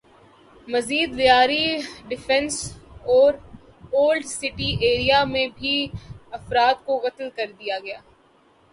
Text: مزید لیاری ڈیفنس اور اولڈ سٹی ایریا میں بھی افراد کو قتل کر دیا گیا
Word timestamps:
مزید 0.67 1.09
لیاری 1.15 1.65
ڈیفنس 2.07 2.55
اور 3.05 3.33
اولڈ 3.93 4.25
سٹی 4.27 4.69
ایریا 4.81 5.23
میں 5.23 5.47
بھی 5.55 5.75
افراد 6.31 6.85
کو 6.85 6.97
قتل 6.99 7.29
کر 7.35 7.51
دیا 7.59 7.77
گیا 7.79 7.99